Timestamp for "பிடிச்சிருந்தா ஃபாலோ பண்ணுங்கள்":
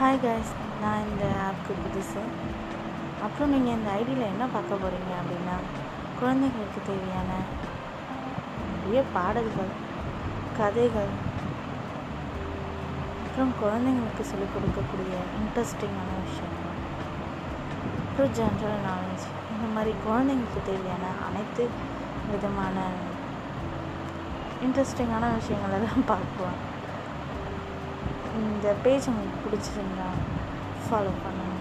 29.42-31.57